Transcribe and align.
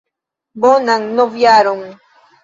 Bonan 0.61 1.05
novjaron! 1.15 1.81